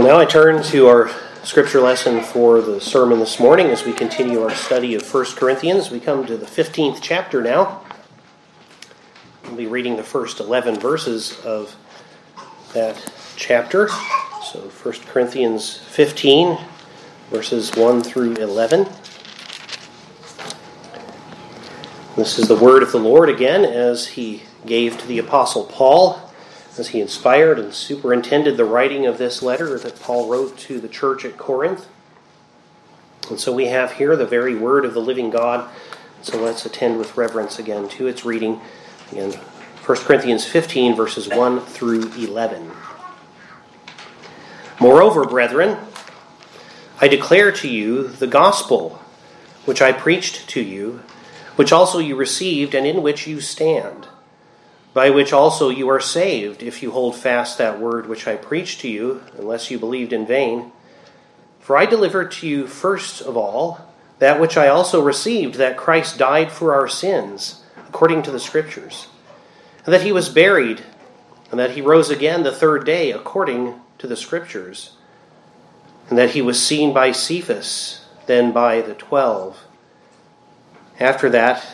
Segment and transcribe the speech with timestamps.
[0.00, 1.10] Well, now I turn to our
[1.42, 5.90] scripture lesson for the sermon this morning as we continue our study of 1 Corinthians.
[5.90, 7.82] We come to the 15th chapter now.
[9.44, 11.76] We'll be reading the first 11 verses of
[12.72, 13.88] that chapter.
[14.42, 16.56] So 1 Corinthians 15,
[17.28, 18.88] verses 1 through 11.
[22.16, 26.29] This is the word of the Lord again as he gave to the Apostle Paul
[26.78, 30.88] as he inspired and superintended the writing of this letter that Paul wrote to the
[30.88, 31.88] church at Corinth.
[33.28, 35.68] And so we have here the very word of the living God.
[36.22, 38.60] So let's attend with reverence again to its reading.
[39.12, 42.70] Again, 1 Corinthians 15, verses 1 through 11.
[44.80, 45.78] Moreover, brethren,
[47.00, 49.02] I declare to you the gospel
[49.64, 51.02] which I preached to you,
[51.56, 54.08] which also you received, and in which you stand
[54.92, 58.80] by which also you are saved, if you hold fast that word which I preached
[58.80, 60.72] to you, unless you believed in vain.
[61.60, 63.86] For I delivered to you first of all
[64.18, 69.06] that which I also received, that Christ died for our sins, according to the Scriptures,
[69.84, 70.82] and that he was buried,
[71.50, 74.96] and that he rose again the third day, according to the Scriptures,
[76.08, 79.64] and that he was seen by Cephas, then by the twelve.
[80.98, 81.64] After that,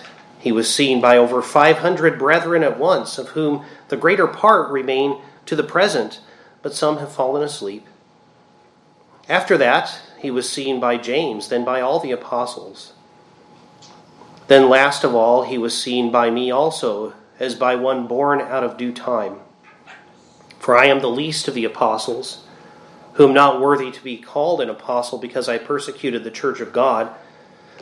[0.46, 5.20] he was seen by over 500 brethren at once, of whom the greater part remain
[5.44, 6.20] to the present,
[6.62, 7.84] but some have fallen asleep.
[9.28, 12.92] After that, he was seen by James, then by all the apostles.
[14.46, 18.62] Then, last of all, he was seen by me also, as by one born out
[18.62, 19.40] of due time.
[20.60, 22.46] For I am the least of the apostles,
[23.14, 27.12] whom not worthy to be called an apostle because I persecuted the church of God.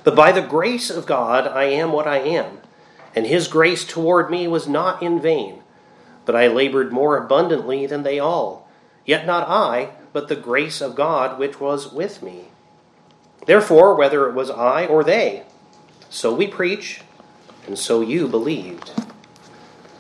[0.05, 2.59] But by the grace of God, I am what I am.
[3.17, 5.63] And his grace toward me was not in vain.
[6.27, 8.69] But I labored more abundantly than they all.
[9.07, 12.49] Yet not I, but the grace of God which was with me.
[13.47, 15.45] Therefore, whether it was I or they,
[16.09, 17.01] so we preach,
[17.67, 18.93] and so you believed.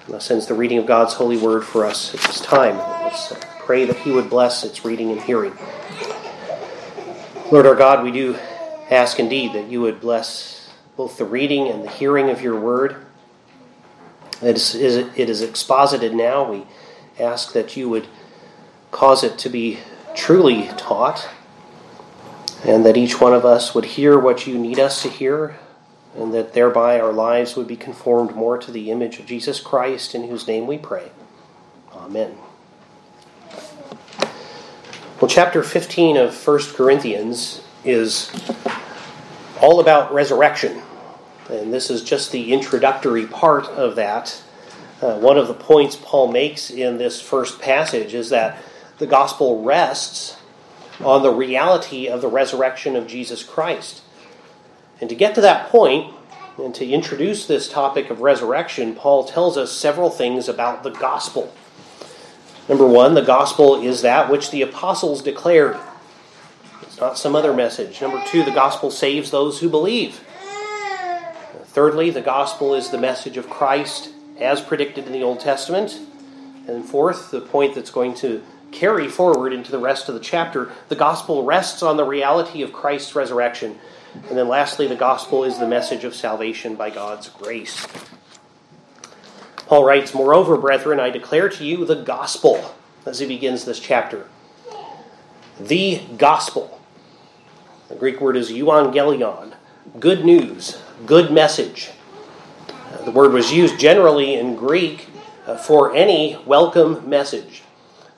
[0.08, 2.78] Thus ends the reading of God's holy word for us at this time.
[2.78, 5.56] Let's pray that He would bless its reading and hearing.
[7.50, 8.36] Lord our God, we do
[8.94, 12.96] ask indeed that you would bless both the reading and the hearing of your word.
[14.42, 16.50] It is, it is exposited now.
[16.50, 16.66] We
[17.18, 18.08] ask that you would
[18.90, 19.78] cause it to be
[20.14, 21.28] truly taught,
[22.64, 25.58] and that each one of us would hear what you need us to hear,
[26.16, 30.14] and that thereby our lives would be conformed more to the image of Jesus Christ,
[30.14, 31.10] in whose name we pray.
[31.92, 32.36] Amen.
[35.20, 38.30] Well, chapter 15 of 1 Corinthians is
[39.64, 40.82] all about resurrection.
[41.48, 44.42] And this is just the introductory part of that.
[45.00, 48.58] Uh, one of the points Paul makes in this first passage is that
[48.98, 50.36] the gospel rests
[51.00, 54.02] on the reality of the resurrection of Jesus Christ.
[55.00, 56.14] And to get to that point,
[56.58, 61.52] and to introduce this topic of resurrection, Paul tells us several things about the gospel.
[62.68, 65.78] Number one, the gospel is that which the apostles declared.
[66.94, 68.00] It's not some other message.
[68.00, 70.20] Number two, the gospel saves those who believe.
[71.64, 75.98] Thirdly, the gospel is the message of Christ as predicted in the Old Testament.
[76.68, 80.70] And fourth, the point that's going to carry forward into the rest of the chapter,
[80.88, 83.76] the gospel rests on the reality of Christ's resurrection.
[84.28, 87.88] And then lastly, the gospel is the message of salvation by God's grace.
[89.66, 92.72] Paul writes, Moreover, brethren, I declare to you the gospel,
[93.04, 94.28] as he begins this chapter.
[95.58, 96.82] The gospel.
[97.88, 99.52] The Greek word is euangelion,
[100.00, 101.90] good news, good message.
[103.04, 105.08] The word was used generally in Greek
[105.46, 107.62] uh, for any welcome message.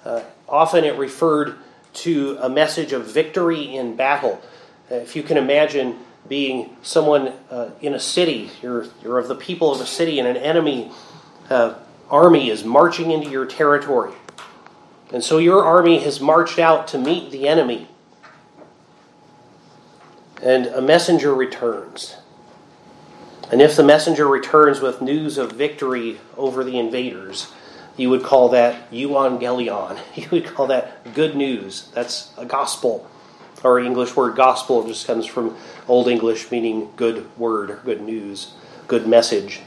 [0.05, 1.57] Uh, often it referred
[1.95, 4.41] to a message of victory in battle.
[4.89, 5.99] Uh, if you can imagine
[6.29, 10.29] being someone uh, in a city, you're, you're of the people of a city, and
[10.29, 10.93] an enemy
[11.51, 11.75] uh,
[12.09, 14.13] army is marching into your territory.
[15.13, 17.89] And so your army has marched out to meet the enemy.
[20.43, 22.17] And a messenger returns.
[23.51, 27.53] And if the messenger returns with news of victory over the invaders,
[27.97, 29.99] you would call that euangelion.
[30.15, 31.89] You would call that good news.
[31.95, 33.09] That's a gospel.
[33.65, 35.57] Our English word gospel just comes from
[35.89, 38.55] Old English meaning good word, good news,
[38.87, 39.61] good message.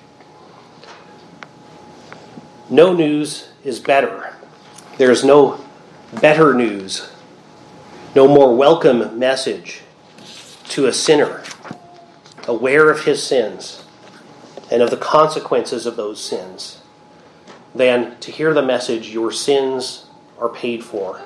[2.69, 4.35] No news is better.
[4.97, 5.65] There is no
[6.21, 7.11] better news,
[8.15, 9.81] no more welcome message
[10.69, 11.43] to a sinner
[12.47, 13.83] aware of his sins
[14.71, 16.81] and of the consequences of those sins
[17.73, 20.05] than to hear the message, Your sins
[20.39, 21.21] are paid for.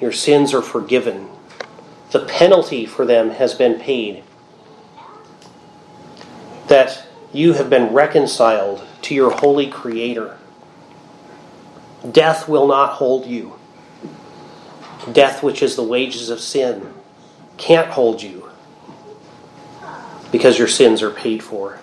[0.00, 1.28] Your sins are forgiven.
[2.10, 4.22] The penalty for them has been paid.
[6.68, 10.38] That you have been reconciled to your holy Creator.
[12.10, 13.54] Death will not hold you.
[15.12, 16.94] Death, which is the wages of sin,
[17.56, 18.50] can't hold you
[20.32, 21.78] because your sins are paid for.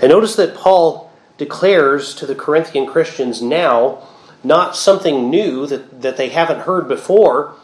[0.00, 4.06] And notice that Paul declares to the Corinthian Christians now
[4.44, 7.54] not something new that, that they haven't heard before,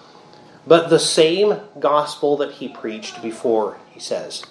[0.66, 4.44] but the same gospel that he preached before, he says.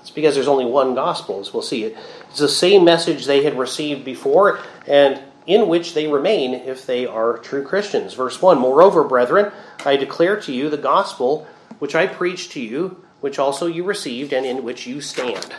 [0.00, 1.84] It's because there's only one gospel, as we'll see.
[1.84, 7.06] It's the same message they had received before, and in which they remain if they
[7.06, 8.14] are true Christians.
[8.14, 9.52] Verse 1 Moreover, brethren,
[9.84, 11.46] I declare to you the gospel
[11.78, 15.54] which I preached to you, which also you received, and in which you stand.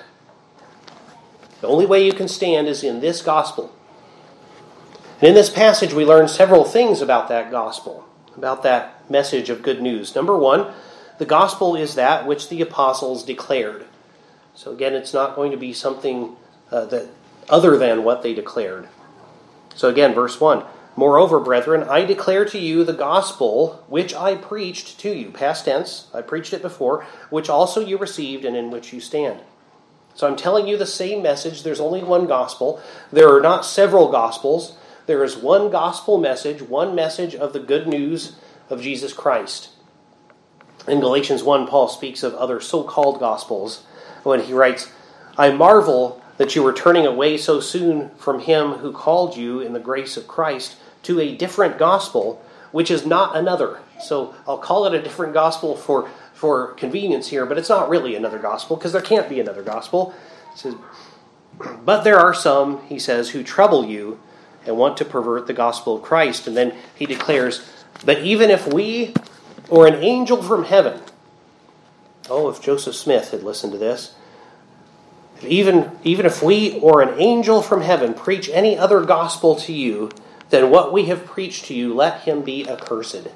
[1.61, 3.73] The only way you can stand is in this gospel.
[5.19, 9.63] And in this passage, we learn several things about that gospel, about that message of
[9.63, 10.15] good news.
[10.15, 10.71] Number one,
[11.17, 13.85] the gospel is that which the apostles declared.
[14.53, 16.35] So again, it's not going to be something
[16.71, 17.09] uh, that
[17.49, 18.87] other than what they declared.
[19.77, 20.65] So again, verse 1
[20.97, 25.29] Moreover, brethren, I declare to you the gospel which I preached to you.
[25.29, 29.39] Past tense, I preached it before, which also you received and in which you stand.
[30.15, 31.61] So I'm telling you the same message.
[31.61, 32.81] There's only one gospel.
[33.11, 34.75] There are not several gospels.
[35.05, 38.35] There is one gospel message, one message of the good news
[38.71, 39.69] of Jesus Christ.
[40.87, 43.83] In Galatians 1, Paul speaks of other so called gospels
[44.23, 44.91] when he writes,
[45.37, 49.73] I marvel that you were turning away so soon from him who called you in
[49.73, 52.41] the grace of Christ to a different gospel,
[52.71, 53.79] which is not another.
[53.99, 58.15] So I'll call it a different gospel for for convenience here, but it's not really
[58.15, 60.13] another gospel because there can't be another gospel.
[60.55, 60.75] Says,
[61.83, 64.19] but there are some, he says, who trouble you
[64.63, 66.45] and want to pervert the gospel of Christ.
[66.45, 67.67] And then he declares,
[68.05, 69.15] but even if we
[69.67, 71.01] or an angel from heaven,
[72.29, 74.13] oh, if Joseph Smith had listened to this,
[75.43, 80.11] even, even if we or an angel from heaven preach any other gospel to you
[80.49, 83.27] than what we have preached to you, let him be accursed.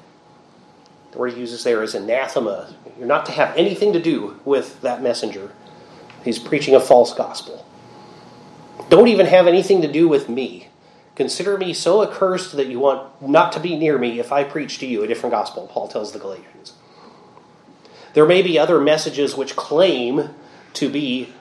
[1.12, 2.74] The word he uses there is anathema.
[2.98, 5.52] You're not to have anything to do with that messenger.
[6.24, 7.66] He's preaching a false gospel.
[8.88, 10.68] Don't even have anything to do with me.
[11.14, 14.78] Consider me so accursed that you want not to be near me if I preach
[14.78, 16.72] to you a different gospel, Paul tells the Galatians.
[18.14, 20.30] There may be other messages which claim
[20.74, 21.32] to be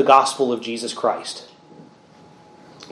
[0.00, 1.46] the gospel of Jesus Christ.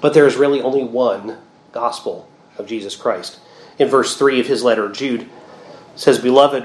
[0.02, 1.38] But there is really only one
[1.72, 2.28] gospel
[2.58, 3.40] of Jesus Christ.
[3.78, 5.26] In verse 3 of his letter, Jude
[5.96, 6.64] says, Beloved,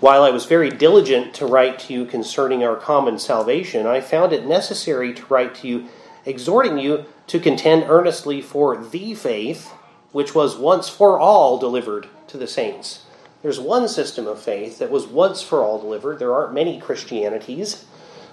[0.00, 4.32] while I was very diligent to write to you concerning our common salvation, I found
[4.32, 5.86] it necessary to write to you,
[6.24, 9.72] exhorting you to contend earnestly for the faith
[10.10, 13.04] which was once for all delivered to the saints.
[13.42, 16.18] There's one system of faith that was once for all delivered.
[16.18, 17.84] There aren't many Christianities,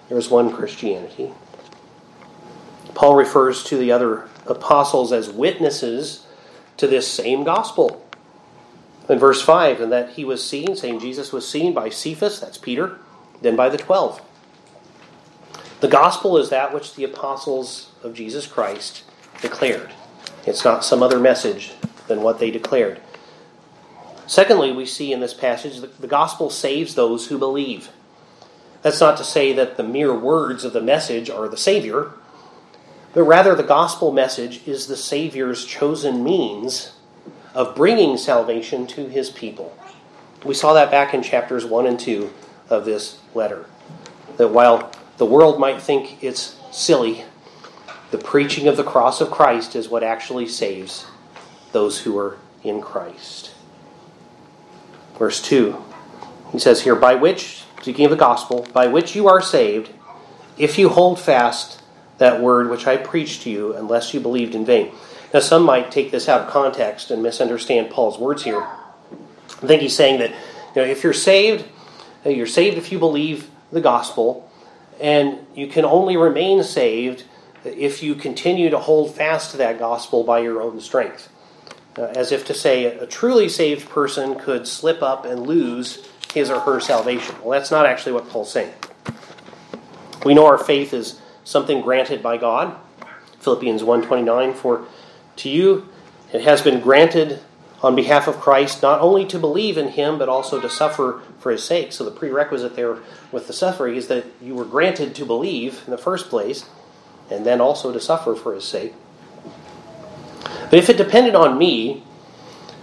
[0.09, 1.31] there's one Christianity.
[2.93, 6.25] Paul refers to the other apostles as witnesses
[6.77, 8.05] to this same gospel
[9.09, 12.57] in verse 5, and that he was seen, saying Jesus was seen by Cephas, that's
[12.57, 12.97] Peter,
[13.41, 14.21] then by the twelve.
[15.81, 19.03] The gospel is that which the apostles of Jesus Christ
[19.41, 19.91] declared.
[20.47, 21.73] It's not some other message
[22.07, 23.01] than what they declared.
[24.25, 27.89] Secondly, we see in this passage that the gospel saves those who believe.
[28.85, 32.11] That's not to say that the mere words of the message are the Savior,
[33.15, 36.91] but rather the gospel message is the Savior's chosen means
[37.55, 39.75] of bringing salvation to his people.
[40.43, 42.31] We saw that back in chapters 1 and 2
[42.69, 43.65] of this letter.
[44.37, 47.25] That while the world might think it's silly,
[48.11, 51.07] the preaching of the cross of Christ is what actually saves
[51.71, 53.49] those who are in Christ.
[55.17, 55.83] Verse 2,
[56.51, 59.91] he says here, By which, speaking of the gospel, by which you are saved,
[60.57, 61.83] if you hold fast
[62.17, 64.91] that word which I preached to you, unless you believed in vain.
[65.31, 68.59] Now, some might take this out of context and misunderstand Paul's words here.
[68.63, 71.63] I think he's saying that you know, if you're saved,
[72.25, 74.49] uh, you're saved if you believe the gospel,
[74.99, 77.23] and you can only remain saved
[77.65, 81.29] if you continue to hold fast to that gospel by your own strength.
[81.95, 86.51] Uh, as if to say, a truly saved person could slip up and lose his
[86.51, 87.33] or her salvation.
[87.41, 88.73] Well, that's not actually what Paul's saying.
[90.25, 92.75] We know our faith is something granted by God.
[93.39, 94.85] Philippians 1:29 for
[95.37, 95.87] to you,
[96.33, 97.39] it has been granted
[97.81, 101.51] on behalf of Christ not only to believe in him, but also to suffer for
[101.51, 101.93] his sake.
[101.93, 102.97] So the prerequisite there
[103.31, 106.65] with the suffering is that you were granted to believe in the first place,
[107.29, 108.93] and then also to suffer for his sake.
[110.69, 112.03] But if it depended on me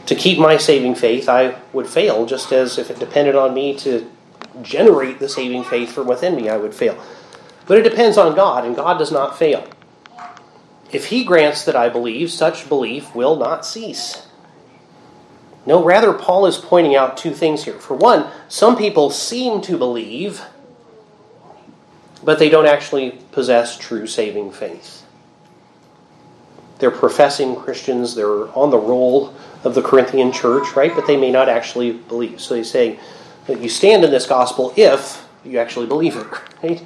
[0.07, 3.77] to keep my saving faith, I would fail, just as if it depended on me
[3.79, 4.11] to
[4.63, 7.03] generate the saving faith from within me, I would fail.
[7.67, 9.67] But it depends on God, and God does not fail.
[10.91, 14.27] If He grants that I believe, such belief will not cease.
[15.65, 17.79] No, rather, Paul is pointing out two things here.
[17.79, 20.43] For one, some people seem to believe,
[22.25, 25.02] but they don't actually possess true saving faith.
[26.83, 30.93] They're professing Christians, they're on the roll of the Corinthian church, right?
[30.93, 32.41] But they may not actually believe.
[32.41, 32.99] So he's saying
[33.47, 36.27] that you stand in this gospel if you actually believe it,
[36.65, 36.85] right?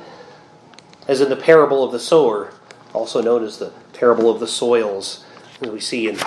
[1.09, 2.53] As in the parable of the sower,
[2.93, 5.25] also known as the parable of the soils.
[5.62, 6.19] As we see in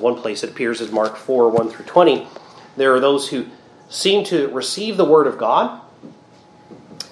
[0.00, 2.26] one place it appears as Mark 4 1 through 20.
[2.78, 3.48] There are those who
[3.90, 5.82] seem to receive the word of God,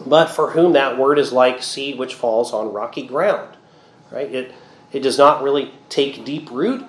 [0.06, 3.54] but for whom that word is like seed which falls on rocky ground.
[4.10, 4.34] Right?
[4.34, 4.54] It,
[4.92, 6.84] it does not really take deep root,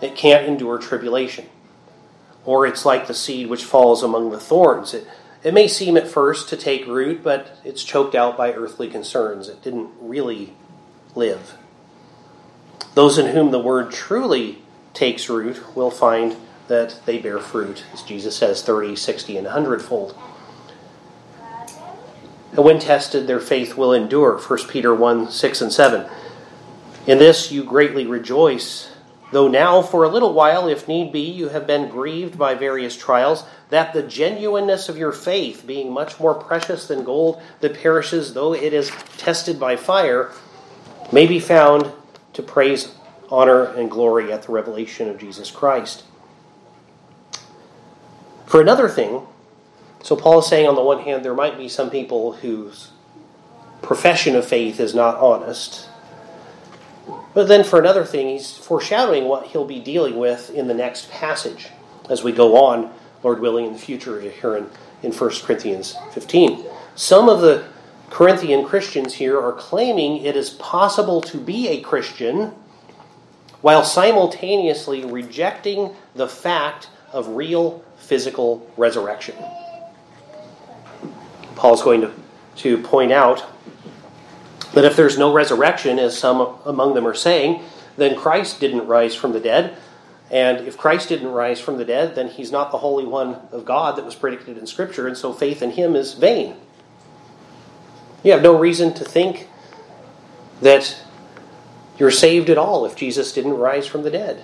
[0.00, 1.46] it can't endure tribulation.
[2.44, 4.92] Or it's like the seed which falls among the thorns.
[4.92, 5.06] It,
[5.42, 9.48] it may seem at first to take root, but it's choked out by earthly concerns.
[9.48, 10.54] It didn't really
[11.14, 11.56] live.
[12.94, 16.36] Those in whom the word truly takes root will find
[16.68, 20.16] that they bear fruit, as Jesus says, 30, 60, and 100 fold.
[22.52, 24.38] And when tested, their faith will endure.
[24.38, 26.08] 1 Peter 1 6 and 7.
[27.06, 28.90] In this you greatly rejoice,
[29.30, 32.96] though now for a little while, if need be, you have been grieved by various
[32.96, 38.32] trials, that the genuineness of your faith, being much more precious than gold that perishes,
[38.32, 40.32] though it is tested by fire,
[41.12, 41.92] may be found
[42.32, 42.94] to praise,
[43.30, 46.04] honor, and glory at the revelation of Jesus Christ.
[48.46, 49.26] For another thing,
[50.02, 52.90] so Paul is saying on the one hand, there might be some people whose
[53.82, 55.88] profession of faith is not honest.
[57.34, 61.10] But then for another thing, he's foreshadowing what he'll be dealing with in the next
[61.10, 61.68] passage
[62.08, 64.68] as we go on, Lord willing, in the future here in,
[65.02, 66.64] in 1 Corinthians 15.
[66.94, 67.64] Some of the
[68.10, 72.54] Corinthian Christians here are claiming it is possible to be a Christian
[73.60, 79.34] while simultaneously rejecting the fact of real physical resurrection.
[81.56, 82.12] Paul's going to,
[82.56, 83.44] to point out
[84.74, 87.62] that if there's no resurrection, as some among them are saying,
[87.96, 89.76] then Christ didn't rise from the dead.
[90.30, 93.64] And if Christ didn't rise from the dead, then he's not the Holy One of
[93.64, 96.56] God that was predicted in Scripture, and so faith in him is vain.
[98.22, 99.48] You have no reason to think
[100.60, 100.98] that
[101.98, 104.42] you're saved at all if Jesus didn't rise from the dead.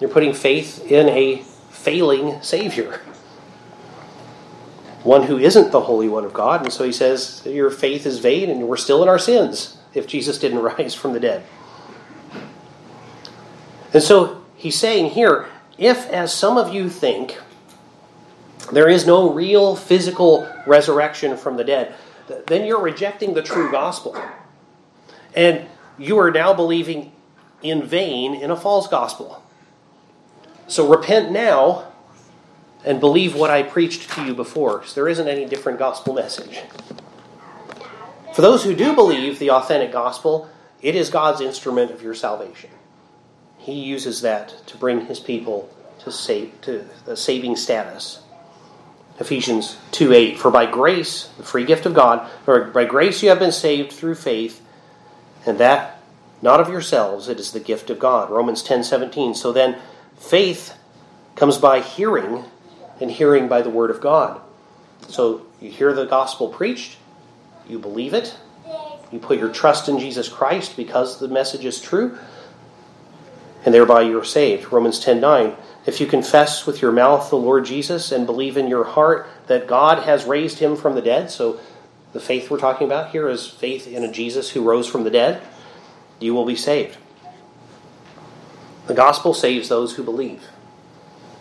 [0.00, 3.00] You're putting faith in a failing Savior,
[5.04, 6.62] one who isn't the Holy One of God.
[6.62, 10.06] And so he says, Your faith is vain and we're still in our sins if
[10.06, 11.44] Jesus didn't rise from the dead.
[13.92, 15.46] And so he's saying here,
[15.78, 17.38] if, as some of you think,
[18.72, 21.94] there is no real physical resurrection from the dead,
[22.46, 24.16] then you're rejecting the true gospel.
[25.34, 25.66] And
[25.98, 27.12] you are now believing
[27.62, 29.42] in vain in a false gospel.
[30.66, 31.92] So repent now
[32.84, 34.84] and believe what I preached to you before.
[34.84, 36.60] So there isn't any different gospel message.
[38.34, 40.50] For those who do believe the authentic gospel,
[40.82, 42.70] it is God's instrument of your salvation.
[43.58, 48.20] He uses that to bring his people to save to the saving status.
[49.18, 50.38] Ephesians 2 8.
[50.38, 53.92] For by grace, the free gift of God, for by grace you have been saved
[53.92, 54.60] through faith,
[55.46, 56.02] and that
[56.42, 58.30] not of yourselves, it is the gift of God.
[58.30, 59.34] Romans ten seventeen.
[59.34, 59.78] So then,
[60.18, 60.76] faith
[61.36, 62.44] comes by hearing,
[63.00, 64.40] and hearing by the word of God.
[65.08, 66.96] So you hear the gospel preached,
[67.68, 68.36] you believe it,
[69.12, 72.18] you put your trust in Jesus Christ because the message is true,
[73.64, 74.72] and thereby you're saved.
[74.72, 75.54] Romans ten nine.
[75.86, 79.68] If you confess with your mouth the Lord Jesus and believe in your heart that
[79.68, 81.60] God has raised him from the dead, so
[82.12, 85.10] the faith we're talking about here is faith in a Jesus who rose from the
[85.10, 85.42] dead,
[86.20, 86.96] you will be saved.
[88.86, 90.44] The gospel saves those who believe.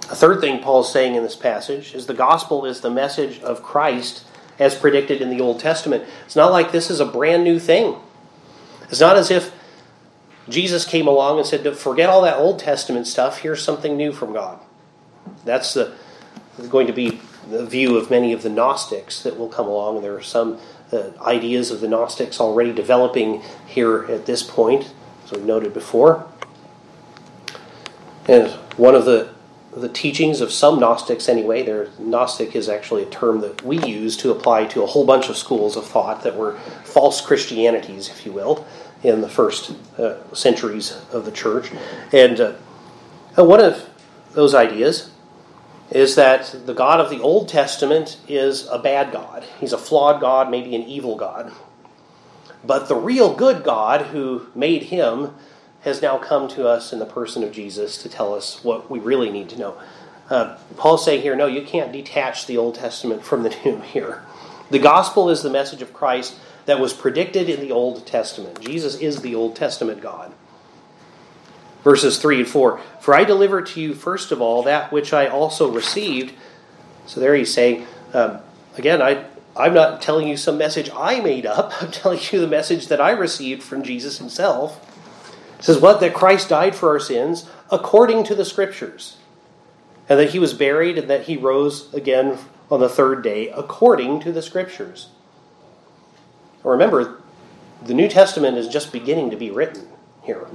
[0.10, 3.64] A third thing Paul's saying in this passage is the gospel is the message of
[3.64, 4.26] Christ
[4.60, 6.04] as predicted in the Old Testament.
[6.26, 7.96] It's not like this is a brand new thing.
[8.90, 9.52] It's not as if
[10.50, 14.34] Jesus came along and said, forget all that Old Testament stuff, here's something new from
[14.34, 14.60] God.
[15.46, 15.96] That's the,
[16.70, 20.02] going to be the view of many of the Gnostics that will come along.
[20.02, 20.60] There are some
[20.92, 24.94] uh, ideas of the Gnostics already developing here at this point,
[25.24, 26.28] as we've noted before.
[28.28, 29.33] And one of the
[29.76, 34.16] the teachings of some Gnostics, anyway, Their Gnostic is actually a term that we use
[34.18, 38.26] to apply to a whole bunch of schools of thought that were false Christianities, if
[38.26, 38.66] you will
[39.04, 41.72] in the first uh, centuries of the church.
[42.12, 42.54] And uh,
[43.36, 43.90] one of
[44.34, 45.12] those ideas
[45.92, 49.46] is that the God of the Old Testament is a bad God.
[49.60, 51.52] He's a flawed God, maybe an evil God.
[52.64, 55.36] But the real good God who made him
[55.84, 59.00] has now come to us in the person of Jesus to tell us what we
[59.00, 59.78] really need to know.
[60.30, 64.24] Uh, Paul's saying here, no, you can't detach the Old Testament from the New here.
[64.70, 66.36] The gospel is the message of Christ
[66.66, 68.62] that was predicted in the Old Testament.
[68.62, 70.34] Jesus is the Old Testament God.
[71.84, 75.28] Verses 3 and 4 For I delivered to you, first of all, that which I
[75.28, 76.34] also received.
[77.06, 78.40] So there he's saying, um,
[78.78, 79.26] again, I,
[79.58, 81.74] I'm not telling you some message I made up.
[81.82, 84.90] I'm telling you the message that I received from Jesus himself.
[85.64, 86.02] It says, What?
[86.02, 89.16] That Christ died for our sins according to the Scriptures,
[90.10, 92.38] and that he was buried, and that he rose again
[92.70, 95.08] on the third day according to the Scriptures.
[96.66, 97.22] Remember,
[97.82, 99.88] the New Testament is just beginning to be written
[100.24, 100.48] here.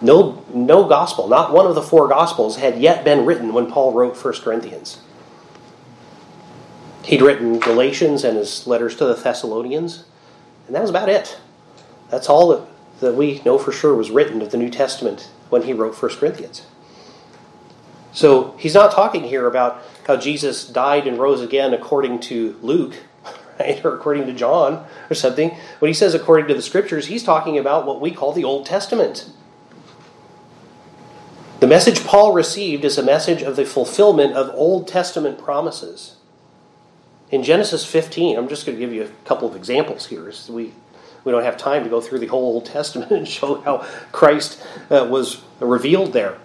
[0.00, 3.92] No, no gospel, not one of the four gospels, had yet been written when Paul
[3.92, 5.00] wrote 1 Corinthians.
[7.04, 10.04] He'd written Galatians and his letters to the Thessalonians,
[10.66, 11.38] and that was about it.
[12.08, 12.66] That's all that,
[13.00, 16.16] that we know for sure was written of the New Testament when he wrote 1
[16.16, 16.66] Corinthians.
[18.12, 22.94] So he's not talking here about how Jesus died and rose again according to Luke,
[23.60, 25.56] right, or according to John or something.
[25.78, 28.66] When he says according to the scriptures, he's talking about what we call the Old
[28.66, 29.30] Testament.
[31.60, 36.16] The message Paul received is a message of the fulfillment of Old Testament promises.
[37.30, 40.32] In Genesis 15, I'm just going to give you a couple of examples here.
[40.48, 40.72] We,
[41.24, 44.62] we don't have time to go through the whole Old Testament and show how Christ
[44.90, 46.38] uh, was revealed there.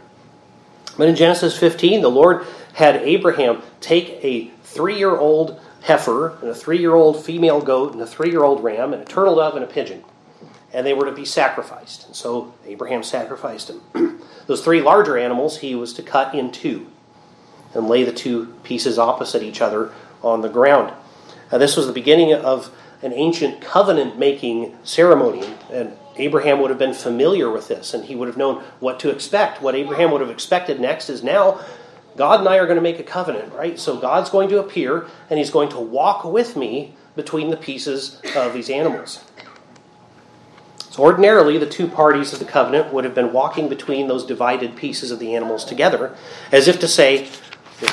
[0.98, 6.50] But in Genesis 15, the Lord had Abraham take a three year old heifer, and
[6.50, 9.36] a three year old female goat, and a three year old ram, and a turtle
[9.36, 10.03] dove, and a pigeon.
[10.74, 12.08] And they were to be sacrificed.
[12.08, 14.22] And so Abraham sacrificed them.
[14.48, 16.88] Those three larger animals he was to cut in two
[17.74, 19.91] and lay the two pieces opposite each other
[20.24, 20.94] on the ground.
[21.51, 26.79] Now, this was the beginning of an ancient covenant making ceremony, and Abraham would have
[26.79, 29.62] been familiar with this and he would have known what to expect.
[29.62, 31.60] What Abraham would have expected next is now
[32.16, 33.77] God and I are going to make a covenant, right?
[33.77, 38.22] So God's going to appear and he's going to walk with me between the pieces
[38.36, 39.24] of these animals.
[40.90, 44.77] So ordinarily, the two parties of the covenant would have been walking between those divided
[44.77, 46.16] pieces of the animals together,
[46.53, 47.27] as if to say,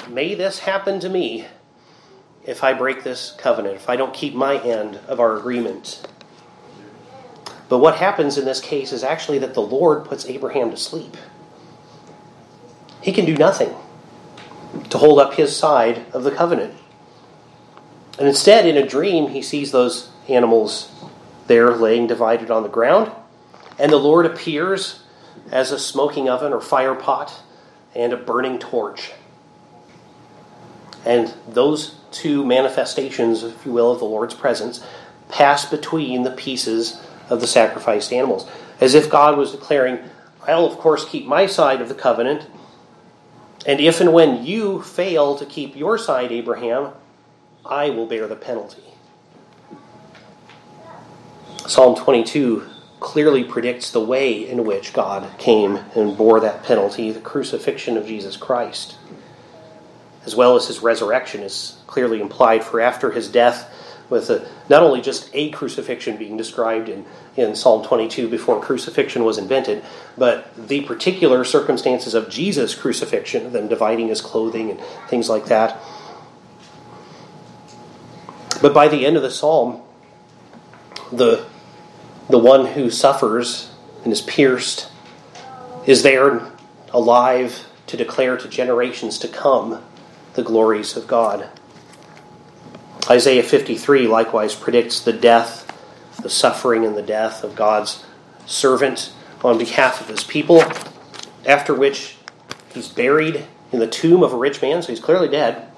[0.08, 1.46] May this happen to me
[2.44, 6.06] if I break this covenant, if I don't keep my end of our agreement.
[7.68, 11.16] But what happens in this case is actually that the Lord puts Abraham to sleep.
[13.00, 13.74] He can do nothing
[14.90, 16.74] to hold up his side of the covenant.
[18.18, 20.92] And instead, in a dream, he sees those animals
[21.46, 23.10] there laying divided on the ground.
[23.78, 25.02] And the Lord appears
[25.50, 27.40] as a smoking oven or fire pot
[27.94, 29.12] and a burning torch.
[31.04, 34.84] And those two manifestations, if you will, of the Lord's presence
[35.28, 38.48] pass between the pieces of the sacrificed animals.
[38.80, 39.98] As if God was declaring,
[40.46, 42.46] I'll, of course, keep my side of the covenant.
[43.64, 46.92] And if and when you fail to keep your side, Abraham,
[47.64, 48.82] I will bear the penalty.
[51.66, 52.66] Psalm 22
[52.98, 58.06] clearly predicts the way in which God came and bore that penalty, the crucifixion of
[58.06, 58.96] Jesus Christ,
[60.24, 63.68] as well as his resurrection is clearly implied, for after his death,
[64.08, 67.04] with a, not only just a crucifixion being described in,
[67.36, 69.82] in Psalm 22 before crucifixion was invented,
[70.16, 75.80] but the particular circumstances of Jesus' crucifixion, them dividing his clothing and things like that.
[78.60, 79.82] But by the end of the psalm,
[81.10, 81.46] the,
[82.28, 83.72] the one who suffers
[84.04, 84.88] and is pierced
[85.86, 86.52] is there
[86.92, 89.82] alive to declare to generations to come
[90.34, 91.48] the glories of God.
[93.10, 95.68] Isaiah 53 likewise predicts the death,
[96.22, 98.04] the suffering, and the death of God's
[98.46, 100.62] servant on behalf of his people,
[101.44, 102.16] after which
[102.72, 105.68] he's buried in the tomb of a rich man, so he's clearly dead.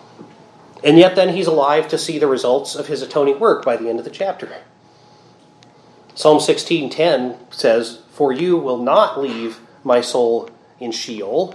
[0.83, 3.89] And yet, then he's alive to see the results of his atoning work by the
[3.89, 4.53] end of the chapter.
[6.15, 11.55] Psalm 16:10 says, "For you will not leave my soul in Sheol,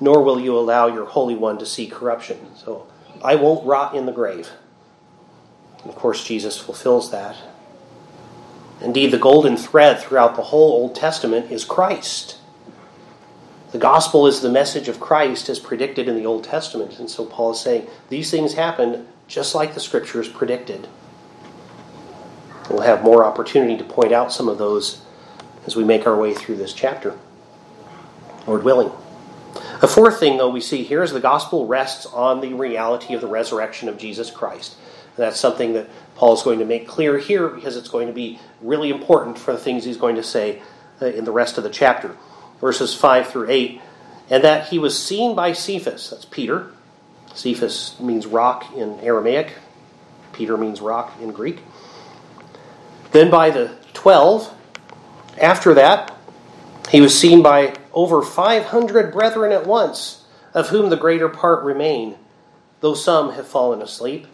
[0.00, 2.86] nor will you allow your holy one to see corruption." So,
[3.22, 4.50] I won't rot in the grave.
[5.84, 7.36] Of course, Jesus fulfills that.
[8.80, 12.36] Indeed, the golden thread throughout the whole Old Testament is Christ.
[13.72, 16.98] The gospel is the message of Christ as predicted in the Old Testament.
[16.98, 20.88] And so Paul is saying these things happened just like the scriptures predicted.
[22.68, 25.02] We'll have more opportunity to point out some of those
[25.66, 27.16] as we make our way through this chapter,
[28.46, 28.90] Lord willing.
[29.80, 33.22] The fourth thing, though, we see here is the gospel rests on the reality of
[33.22, 34.76] the resurrection of Jesus Christ.
[35.16, 38.12] And that's something that Paul is going to make clear here because it's going to
[38.12, 40.60] be really important for the things he's going to say
[41.00, 42.14] uh, in the rest of the chapter.
[42.60, 43.80] Verses 5 through 8.
[44.28, 46.70] And that he was seen by Cephas, that's Peter.
[47.34, 49.54] Cephas means rock in Aramaic,
[50.32, 51.60] Peter means rock in Greek.
[53.12, 54.54] Then by the twelve,
[55.40, 56.16] after that,
[56.90, 62.16] he was seen by over 500 brethren at once, of whom the greater part remain,
[62.80, 64.26] though some have fallen asleep.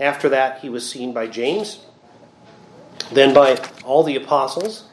[0.00, 1.84] After that, he was seen by James,
[3.12, 4.84] then by all the apostles.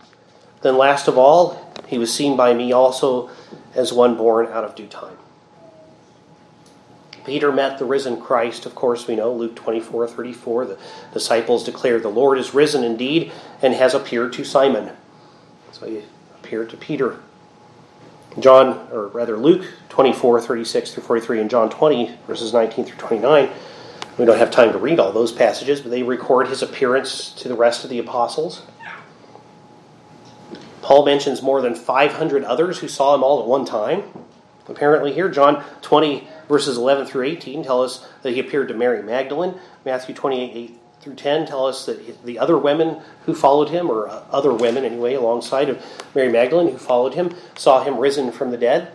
[0.62, 3.30] Then, last of all, he was seen by me also
[3.73, 5.17] as one born out of due time.
[7.26, 10.65] Peter met the risen Christ, of course, we know, Luke 24 34.
[10.65, 10.80] The
[11.13, 14.91] disciples declare, The Lord is risen indeed and has appeared to Simon.
[15.71, 16.04] So he
[16.48, 17.20] appeared to Peter.
[18.40, 23.50] John, or rather Luke 24 36 through 43, and John 20, verses 19 through 29.
[24.18, 27.50] We don't have time to read all those passages, but they record his appearance to
[27.50, 28.64] the rest of the apostles.
[30.82, 34.04] Paul mentions more than 500 others who saw him all at one time.
[34.70, 39.04] Apparently, here, John 20, verses 11 through 18 tell us that he appeared to Mary
[39.04, 39.56] Magdalene.
[39.86, 44.08] Matthew 28, 8 through 10 tell us that the other women who followed him, or
[44.08, 45.84] uh, other women anyway, alongside of
[46.16, 48.92] Mary Magdalene who followed him, saw him risen from the dead.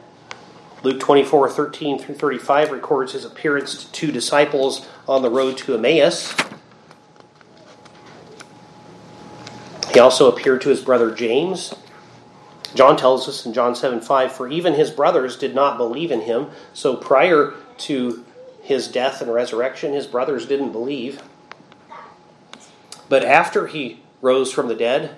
[0.83, 5.75] Luke 24, 13 through 35 records his appearance to two disciples on the road to
[5.75, 6.35] Emmaus.
[9.93, 11.75] He also appeared to his brother James
[12.75, 16.23] John tells us in John 7 5, for even his brothers did not believe in
[16.23, 16.49] him.
[16.73, 18.25] So prior to
[18.62, 21.23] his death and resurrection, his brothers didn't believe.
[23.12, 25.16] But after he rose from the dead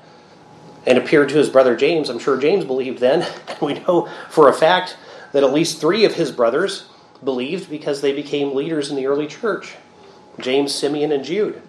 [0.84, 3.24] and appeared to his brother James, I'm sure James believed then.
[3.62, 4.96] We know for a fact
[5.30, 6.88] that at least three of his brothers
[7.22, 9.76] believed because they became leaders in the early church
[10.40, 11.62] James, Simeon, and Jude.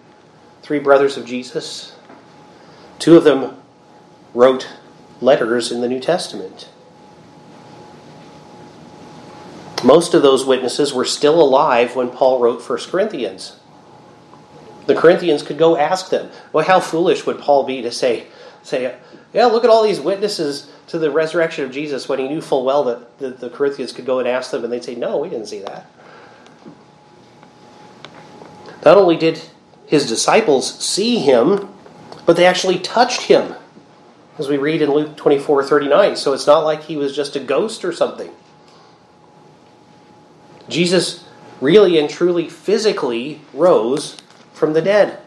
[0.64, 1.94] Three brothers of Jesus.
[2.98, 3.56] Two of them
[4.34, 4.68] wrote
[5.20, 6.68] letters in the New Testament.
[9.84, 13.60] Most of those witnesses were still alive when Paul wrote 1 Corinthians.
[14.86, 16.30] The Corinthians could go ask them.
[16.52, 18.26] Well, how foolish would Paul be to say,
[18.62, 18.96] say,
[19.32, 22.64] yeah, look at all these witnesses to the resurrection of Jesus when he knew full
[22.64, 25.28] well that the, the Corinthians could go and ask them and they'd say, no, we
[25.28, 25.90] didn't see that.
[28.84, 29.42] Not only did
[29.86, 31.68] his disciples see him,
[32.24, 33.54] but they actually touched him
[34.38, 36.16] as we read in Luke 24 39.
[36.16, 38.30] So it's not like he was just a ghost or something.
[40.68, 41.24] Jesus
[41.60, 44.16] really and truly physically rose
[44.56, 45.18] from the dead,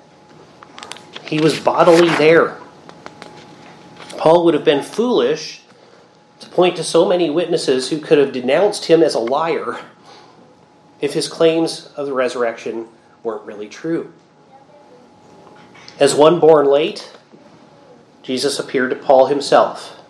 [1.27, 2.57] he was bodily there.
[4.17, 5.61] Paul would have been foolish
[6.39, 9.79] to point to so many witnesses who could have denounced him as a liar
[10.99, 12.87] if his claims of the resurrection
[13.21, 14.11] weren't really true.
[15.99, 17.15] As one born late,
[18.23, 20.01] Jesus appeared to Paul himself,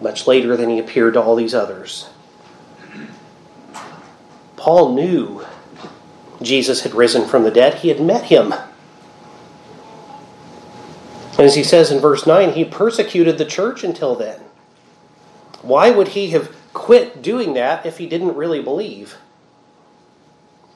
[0.00, 2.08] much later than he appeared to all these others.
[4.56, 5.44] Paul knew
[6.42, 8.52] Jesus had risen from the dead, he had met him.
[11.32, 14.40] And as he says in verse 9, he persecuted the church until then.
[15.62, 19.16] Why would he have quit doing that if he didn't really believe?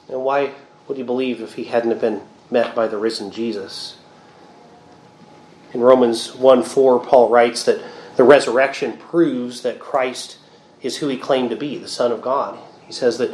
[0.07, 0.53] And why
[0.87, 2.21] would he believe if he hadn't been
[2.51, 3.97] met by the risen Jesus?
[5.73, 7.81] In Romans 1 4, Paul writes that
[8.17, 10.37] the resurrection proves that Christ
[10.81, 12.59] is who he claimed to be, the Son of God.
[12.85, 13.33] He says that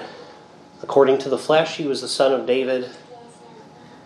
[0.81, 2.89] according to the flesh, he was the Son of David,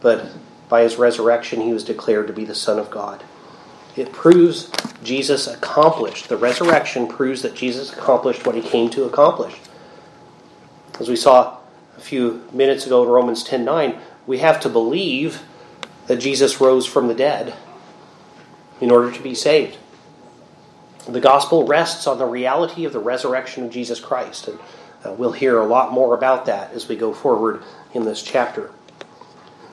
[0.02, 0.32] but
[0.70, 3.24] by his resurrection, he was declared to be the Son of God.
[3.96, 4.72] It proves
[5.04, 6.30] Jesus accomplished.
[6.30, 9.56] The resurrection proves that Jesus accomplished what he came to accomplish.
[11.00, 11.58] As we saw
[11.98, 15.42] a few minutes ago in Romans 10 9, we have to believe
[16.08, 17.54] that Jesus rose from the dead
[18.80, 19.78] in order to be saved.
[21.08, 24.60] The gospel rests on the reality of the resurrection of Jesus Christ, and
[25.04, 28.72] uh, we'll hear a lot more about that as we go forward in this chapter.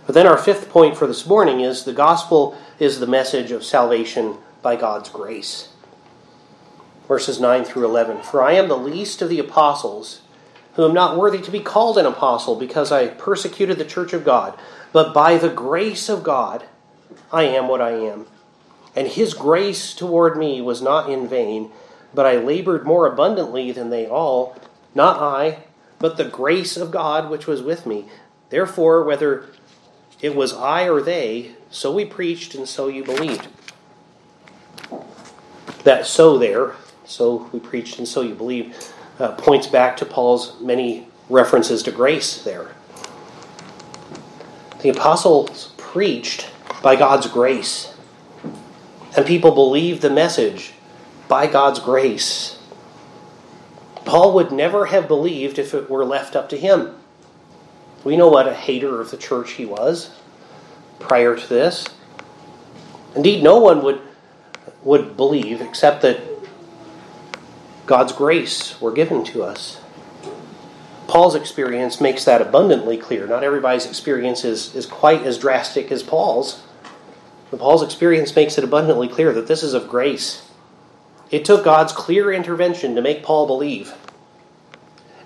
[0.07, 3.63] But then our fifth point for this morning is the gospel is the message of
[3.63, 5.69] salvation by God's grace.
[7.07, 10.23] Verses 9 through 11 For I am the least of the apostles,
[10.75, 14.25] who am not worthy to be called an apostle, because I persecuted the church of
[14.25, 14.59] God.
[14.93, 16.65] But by the grace of God,
[17.31, 18.27] I am what I am.
[18.97, 21.71] And his grace toward me was not in vain,
[22.15, 24.57] but I labored more abundantly than they all,
[24.99, 25.65] not I,
[25.99, 28.05] but the grace of God which was with me.
[28.51, 29.47] Therefore, whether
[30.21, 33.49] it was I or they, so we preached and so you believed.
[35.85, 36.75] That so there
[37.09, 41.91] so we preached, and so you believe, uh, points back to Paul's many references to
[41.91, 42.69] grace there.
[44.83, 46.51] The apostles preached
[46.83, 47.95] by God's grace,
[49.17, 50.75] and people believed the message
[51.27, 52.58] by God's grace.
[54.09, 56.97] Paul would never have believed if it were left up to him.
[58.05, 60.11] We know what a hater of the church he was
[60.99, 61.87] prior to this.
[63.15, 64.01] Indeed, no one would,
[64.83, 66.23] would believe except that
[67.85, 69.79] God's grace were given to us.
[71.07, 73.27] Paul's experience makes that abundantly clear.
[73.27, 76.63] Not everybody's experience is, is quite as drastic as Paul's.
[77.51, 80.48] But Paul's experience makes it abundantly clear that this is of grace.
[81.31, 83.95] It took God's clear intervention to make Paul believe.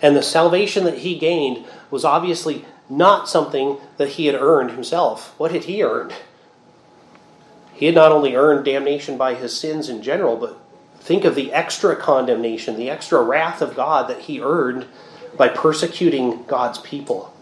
[0.01, 5.33] And the salvation that he gained was obviously not something that he had earned himself.
[5.38, 6.12] What had he earned?
[7.73, 10.59] He had not only earned damnation by his sins in general, but
[10.99, 14.87] think of the extra condemnation, the extra wrath of God that he earned
[15.37, 17.35] by persecuting God's people.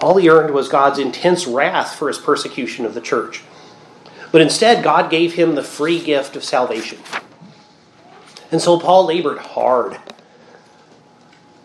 [0.00, 3.42] All he earned was God's intense wrath for his persecution of the church.
[4.32, 6.98] But instead, God gave him the free gift of salvation.
[8.50, 9.98] And so Paul labored hard,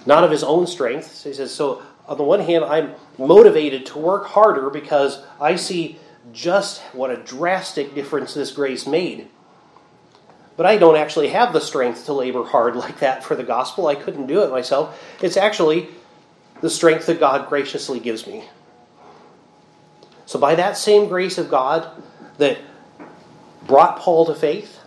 [0.06, 1.16] not of his own strength.
[1.16, 5.56] So he says, So, on the one hand, I'm motivated to work harder because I
[5.56, 5.98] see
[6.34, 9.30] just what a drastic difference this grace made.
[10.58, 13.88] But I don't actually have the strength to labor hard like that for the gospel.
[13.88, 15.02] I couldn't do it myself.
[15.22, 15.90] It's actually
[16.60, 18.44] the strength that God graciously gives me.
[20.26, 21.90] So, by that same grace of God
[22.38, 22.60] that
[23.66, 24.80] brought Paul to faith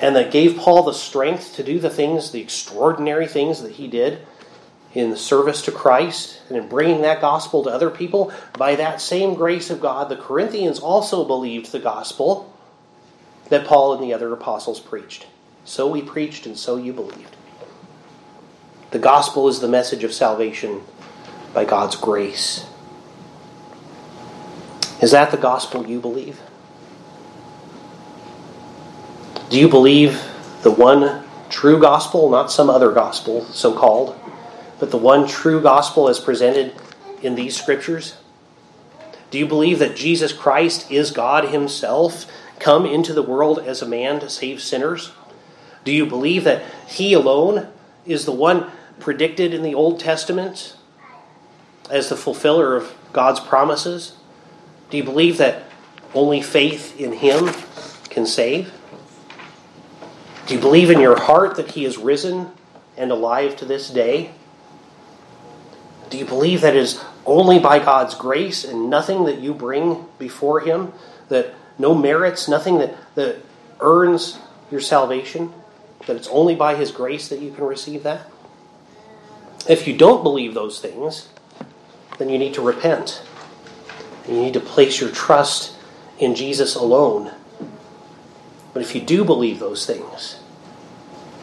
[0.00, 3.88] and that gave Paul the strength to do the things, the extraordinary things that he
[3.88, 4.20] did
[4.94, 9.00] in the service to Christ and in bringing that gospel to other people, by that
[9.00, 12.52] same grace of God, the Corinthians also believed the gospel
[13.48, 15.26] that Paul and the other apostles preached.
[15.64, 17.36] So we preached, and so you believed.
[18.90, 20.82] The gospel is the message of salvation
[21.52, 22.64] by God's grace.
[25.00, 26.40] Is that the gospel you believe?
[29.50, 30.20] Do you believe
[30.62, 34.18] the one true gospel, not some other gospel, so called,
[34.78, 36.74] but the one true gospel as presented
[37.22, 38.16] in these scriptures?
[39.30, 42.26] Do you believe that Jesus Christ is God Himself
[42.58, 45.12] come into the world as a man to save sinners?
[45.84, 47.68] Do you believe that he alone
[48.04, 50.76] is the one predicted in the Old Testament
[51.88, 54.17] as the fulfiller of God's promises?
[54.90, 55.64] Do you believe that
[56.14, 57.50] only faith in him
[58.10, 58.72] can save?
[60.46, 62.50] Do you believe in your heart that he is risen
[62.96, 64.30] and alive to this day?
[66.08, 70.06] Do you believe that it is only by God's grace and nothing that you bring
[70.18, 70.92] before him
[71.28, 73.36] that no merits, nothing that, that
[73.80, 74.38] earns
[74.70, 75.52] your salvation,
[76.06, 78.30] that it's only by His grace that you can receive that?
[79.68, 81.28] If you don't believe those things,
[82.18, 83.22] then you need to repent.
[84.28, 85.74] You need to place your trust
[86.18, 87.32] in Jesus alone.
[88.74, 90.38] But if you do believe those things,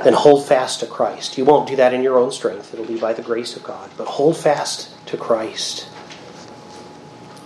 [0.04, 1.38] then hold fast to Christ.
[1.38, 3.90] You won't do that in your own strength, it'll be by the grace of God.
[3.98, 5.88] But hold fast to Christ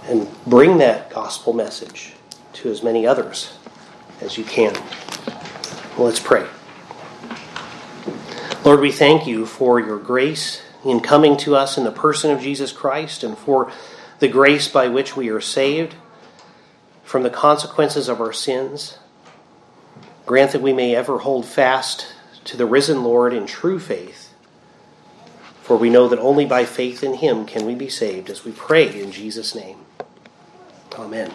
[0.08, 2.13] and bring that gospel message
[2.54, 3.58] to as many others
[4.21, 4.73] as you can.
[5.95, 6.47] Well, let's pray.
[8.65, 12.41] Lord, we thank you for your grace in coming to us in the person of
[12.41, 13.71] Jesus Christ and for
[14.19, 15.95] the grace by which we are saved
[17.03, 18.99] from the consequences of our sins.
[20.25, 24.34] Grant that we may ever hold fast to the risen Lord in true faith,
[25.62, 28.51] for we know that only by faith in him can we be saved, as we
[28.51, 29.77] pray in Jesus' name.
[30.95, 31.32] Amen.